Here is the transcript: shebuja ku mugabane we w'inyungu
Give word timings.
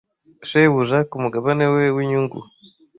shebuja 0.49 0.97
ku 1.09 1.15
mugabane 1.23 1.65
we 1.73 1.83
w'inyungu 1.95 2.39